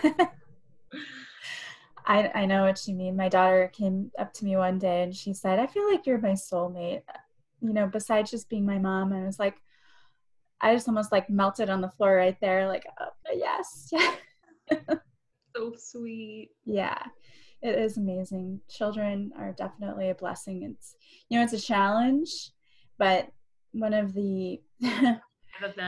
[2.06, 3.15] I, I know what you mean.
[3.15, 6.20] My daughter came up to me one day and she said, I feel like you're
[6.20, 7.02] my soulmate.
[7.62, 9.12] You know, besides just being my mom.
[9.12, 9.56] I was like,
[10.62, 13.91] I just almost like melted on the floor right there, like, oh, yes.
[15.56, 16.50] so sweet.
[16.65, 17.02] Yeah,
[17.62, 18.62] it is amazing.
[18.70, 20.63] Children are definitely a blessing.
[20.63, 20.96] It's,
[21.30, 22.52] you know, it's a challenge,
[22.98, 23.30] but
[23.72, 24.62] one of the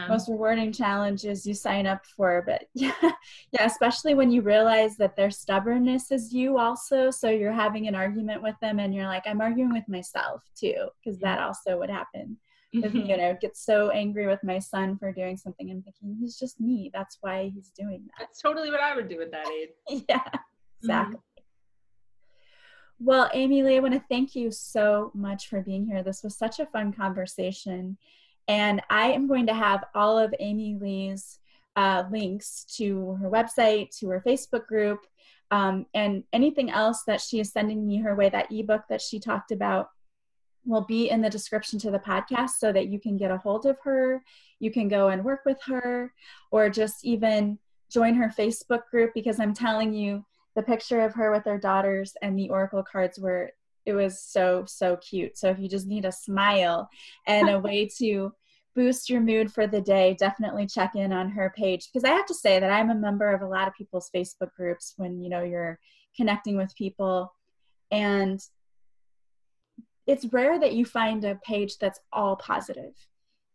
[0.07, 2.43] most rewarding challenges you sign up for.
[2.45, 2.93] But yeah,
[3.51, 7.11] yeah, especially when you realize that their stubbornness is you also.
[7.11, 10.87] So you're having an argument with them and you're like, I'm arguing with myself too,
[11.03, 12.37] because that also would happen
[12.75, 12.97] mm-hmm.
[12.97, 16.59] you know get so angry with my son for doing something and thinking he's just
[16.59, 19.69] me that's why he's doing that that's totally what i would do at that age
[20.09, 20.21] yeah
[20.81, 23.05] exactly mm-hmm.
[23.05, 26.37] well amy lee i want to thank you so much for being here this was
[26.37, 27.97] such a fun conversation
[28.47, 31.39] and i am going to have all of amy lee's
[31.75, 35.05] uh, links to her website to her facebook group
[35.51, 39.19] um, and anything else that she is sending me her way that ebook that she
[39.19, 39.89] talked about
[40.67, 43.65] will be in the description to the podcast so that you can get a hold
[43.65, 44.21] of her.
[44.59, 46.13] You can go and work with her
[46.51, 47.57] or just even
[47.89, 52.13] join her Facebook group because I'm telling you, the picture of her with her daughters
[52.21, 53.51] and the Oracle cards were,
[53.87, 55.37] it was so, so cute.
[55.37, 56.89] So if you just need a smile
[57.25, 58.33] and a way to
[58.75, 61.87] boost your mood for the day, definitely check in on her page.
[61.87, 64.53] Because I have to say that I'm a member of a lot of people's Facebook
[64.57, 65.79] groups when, you know, you're
[66.17, 67.33] connecting with people.
[67.89, 68.41] And
[70.05, 72.93] it's rare that you find a page that's all positive.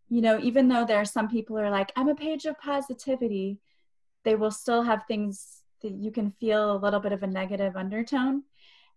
[0.08, 2.58] You know, even though there are some people who are like, I'm a page of
[2.58, 3.60] positivity,
[4.24, 7.76] they will still have things that you can feel a little bit of a negative
[7.76, 8.44] undertone.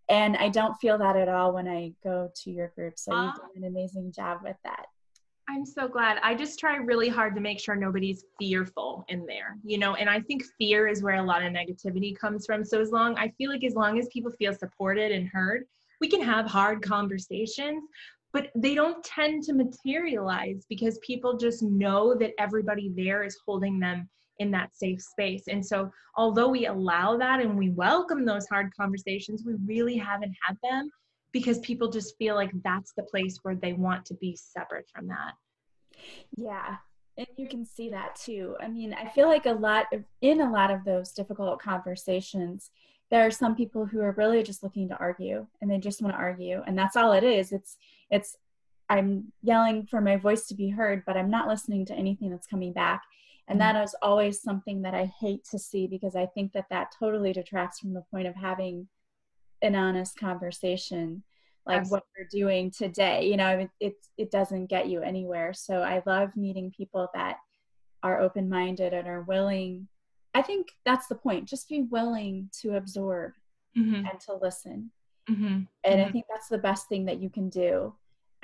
[0.10, 2.98] And I don't feel that at all when I go to your group.
[2.98, 3.38] So you've ah.
[3.38, 4.86] done an amazing job with that.
[5.48, 6.18] I'm so glad.
[6.24, 10.10] I just try really hard to make sure nobody's fearful in there, you know, and
[10.10, 12.66] I think fear is where a lot of negativity comes from.
[12.66, 15.66] So as long I feel like as long as people feel supported and heard,
[16.02, 17.84] we can have hard conversations
[18.36, 23.80] but they don't tend to materialize because people just know that everybody there is holding
[23.80, 25.44] them in that safe space.
[25.48, 30.34] And so, although we allow that and we welcome those hard conversations, we really haven't
[30.46, 30.90] had them
[31.32, 35.08] because people just feel like that's the place where they want to be separate from
[35.08, 35.34] that.
[36.38, 36.78] Yeah.
[37.18, 38.56] And you can see that too.
[38.60, 42.72] I mean, I feel like a lot of, in a lot of those difficult conversations,
[43.12, 46.14] there are some people who are really just looking to argue and they just want
[46.14, 47.78] to argue and that's all it is it's
[48.10, 48.36] it's
[48.90, 52.48] i'm yelling for my voice to be heard but i'm not listening to anything that's
[52.48, 53.02] coming back
[53.48, 53.74] and mm-hmm.
[53.74, 57.34] that is always something that i hate to see because i think that that totally
[57.34, 58.88] detracts from the point of having
[59.62, 61.24] an honest conversation
[61.66, 61.96] like Absolutely.
[61.96, 66.02] what we're doing today you know it, it it doesn't get you anywhere so i
[66.06, 67.38] love meeting people that
[68.04, 69.88] are open-minded and are willing
[70.36, 71.48] I think that's the point.
[71.48, 73.32] Just be willing to absorb
[73.76, 74.06] mm-hmm.
[74.06, 74.92] and to listen.
[75.30, 75.46] Mm-hmm.
[75.46, 76.10] And mm-hmm.
[76.10, 77.96] I think that's the best thing that you can do.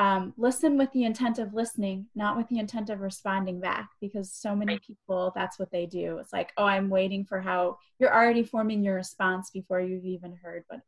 [0.01, 4.33] Um, listen with the intent of listening, not with the intent of responding back, because
[4.33, 6.17] so many people, that's what they do.
[6.17, 10.35] It's like, oh, I'm waiting for how you're already forming your response before you've even
[10.41, 10.79] heard what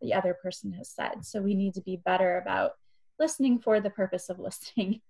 [0.00, 1.24] the other person has said.
[1.24, 2.74] So we need to be better about
[3.18, 5.00] listening for the purpose of listening.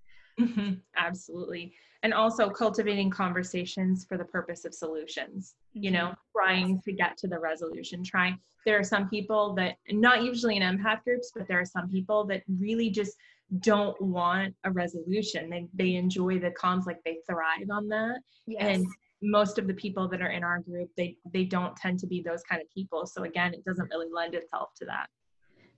[0.41, 0.77] Mm-hmm.
[0.97, 6.33] Absolutely and also cultivating conversations for the purpose of solutions you know mm-hmm.
[6.35, 10.63] trying to get to the resolution trying there are some people that not usually in
[10.63, 13.17] empath groups but there are some people that really just
[13.59, 15.51] don't want a resolution.
[15.51, 18.21] They, they enjoy the conflict they thrive on that.
[18.47, 18.77] Yes.
[18.77, 18.87] and
[19.23, 22.23] most of the people that are in our group they they don't tend to be
[22.23, 23.07] those kind of people.
[23.07, 25.09] So again it doesn't really lend itself to that.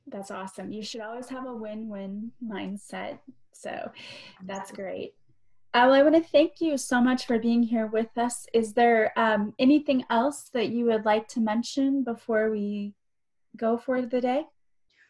[0.07, 0.73] That's awesome.
[0.73, 3.19] You should always have a win-win mindset.
[3.53, 3.91] So
[4.45, 5.15] that's great.
[5.75, 8.47] Uh, well, I want to thank you so much for being here with us.
[8.53, 12.95] Is there um, anything else that you would like to mention before we
[13.57, 14.47] go for the day?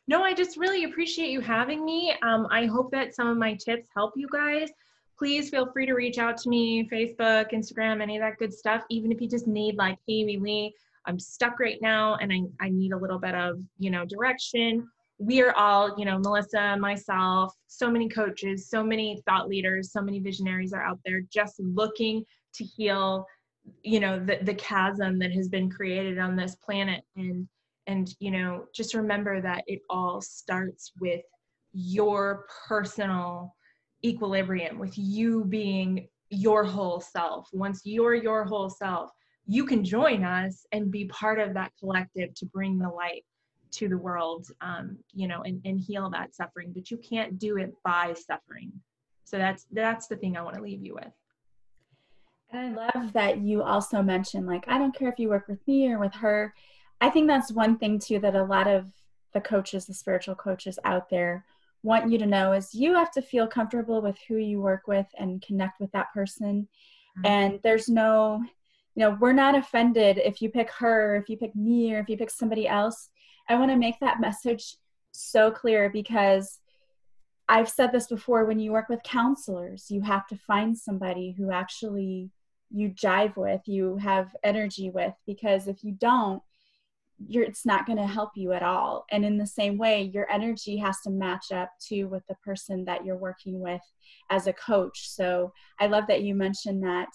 [0.09, 2.15] No, I just really appreciate you having me.
[2.23, 4.71] Um, I hope that some of my tips help you guys.
[5.19, 8.83] Please feel free to reach out to me, Facebook, Instagram, any of that good stuff.
[8.91, 10.75] Even if you just need like, hey, Lee,
[11.07, 14.89] I'm stuck right now and I, I need a little bit of, you know, direction
[15.23, 20.03] we are all, you know, Melissa, myself, so many coaches, so many thought leaders, so
[20.03, 22.25] many visionaries are out there just looking
[22.55, 23.25] to heal,
[23.83, 27.05] you know, the, the chasm that has been created on this planet.
[27.17, 27.47] And,
[27.87, 31.23] and, you know, just remember that it all starts with
[31.73, 33.55] your personal
[34.05, 37.49] equilibrium, with you being your whole self.
[37.53, 39.11] Once you're your whole self,
[39.47, 43.25] you can join us and be part of that collective to bring the light
[43.73, 46.73] to the world um, you know and, and heal that suffering.
[46.75, 48.73] But you can't do it by suffering.
[49.25, 51.13] So that's that's the thing i want to leave you with.
[52.51, 55.67] And i love that you also mentioned like i don't care if you work with
[55.67, 56.55] me or with her
[57.03, 58.87] i think that's one thing too that a lot of
[59.35, 61.45] the coaches the spiritual coaches out there
[61.83, 65.07] want you to know is you have to feel comfortable with who you work with
[65.19, 66.69] and connect with that person
[67.19, 67.27] mm-hmm.
[67.27, 68.43] and there's no
[68.95, 72.09] you know we're not offended if you pick her if you pick me or if
[72.09, 73.11] you pick somebody else
[73.49, 74.77] I want to make that message
[75.11, 76.59] so clear because
[77.49, 81.51] I've said this before when you work with counselors, you have to find somebody who
[81.51, 82.31] actually
[82.71, 86.43] you jive with, you have energy with, because if you don't,
[87.29, 89.05] you're, it's not going to help you at all.
[89.11, 92.85] And in the same way, your energy has to match up to with the person
[92.87, 93.83] that you're working with
[94.31, 95.09] as a coach.
[95.09, 97.09] So I love that you mentioned that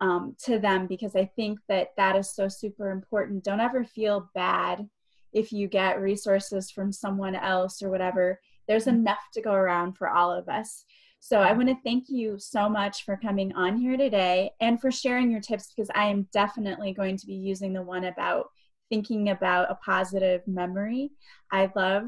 [0.00, 3.44] um, to them because I think that that is so super important.
[3.44, 4.88] Don't ever feel bad
[5.34, 8.98] if you get resources from someone else or whatever there's mm-hmm.
[8.98, 10.84] enough to go around for all of us
[11.20, 14.90] so i want to thank you so much for coming on here today and for
[14.90, 18.46] sharing your tips because i am definitely going to be using the one about
[18.94, 21.10] thinking about a positive memory
[21.50, 22.04] i love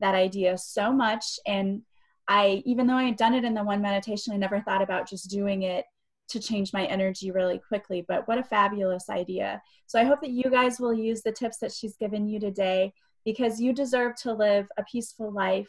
[0.00, 1.80] that idea so much and
[2.28, 5.08] i even though i had done it in the one meditation i never thought about
[5.08, 5.86] just doing it
[6.28, 8.04] to change my energy really quickly.
[8.06, 9.62] But what a fabulous idea.
[9.86, 12.92] So I hope that you guys will use the tips that she's given you today
[13.24, 15.68] because you deserve to live a peaceful life,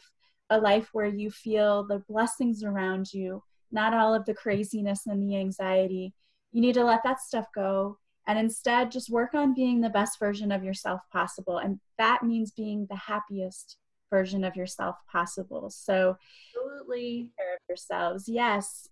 [0.50, 5.22] a life where you feel the blessings around you, not all of the craziness and
[5.22, 6.12] the anxiety.
[6.52, 7.98] You need to let that stuff go
[8.28, 11.58] and instead just work on being the best version of yourself possible.
[11.58, 13.78] And that means being the happiest
[14.10, 15.70] version of yourself possible.
[15.70, 16.16] So,
[16.54, 18.28] absolutely care of yourselves.
[18.28, 18.86] Yes.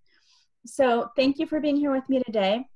[0.64, 2.66] So, thank you for being here with me today.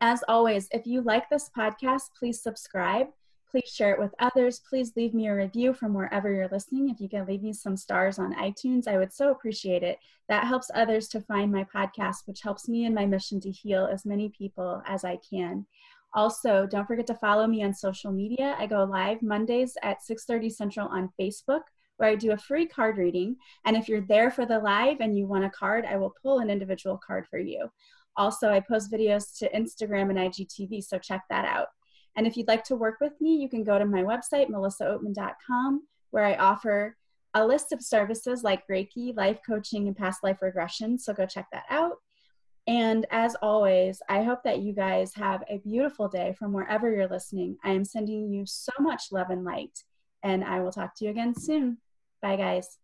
[0.00, 3.08] As always, if you like this podcast, please subscribe.
[3.50, 4.60] Please share it with others.
[4.68, 6.90] Please leave me a review from wherever you're listening.
[6.90, 9.98] If you can leave me some stars on iTunes, I would so appreciate it.
[10.28, 13.88] That helps others to find my podcast, which helps me in my mission to heal
[13.90, 15.66] as many people as I can.
[16.14, 18.56] Also, don't forget to follow me on social media.
[18.58, 21.62] I go live Mondays at 6:30 Central on Facebook
[21.98, 23.36] where I do a free card reading.
[23.64, 26.38] And if you're there for the live and you want a card, I will pull
[26.38, 27.70] an individual card for you.
[28.16, 31.68] Also, I post videos to Instagram and IGTV, so check that out.
[32.18, 35.86] And if you'd like to work with me, you can go to my website, melissaoatman.com,
[36.10, 36.96] where I offer
[37.32, 40.98] a list of services like Reiki, life coaching, and past life regression.
[40.98, 41.98] So go check that out.
[42.66, 47.06] And as always, I hope that you guys have a beautiful day from wherever you're
[47.06, 47.56] listening.
[47.62, 49.84] I am sending you so much love and light,
[50.24, 51.78] and I will talk to you again soon.
[52.20, 52.78] Bye, guys.